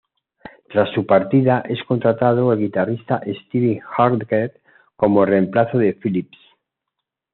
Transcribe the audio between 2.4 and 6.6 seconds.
el guitarrista Steve Hackett como el reemplazo de Phillips.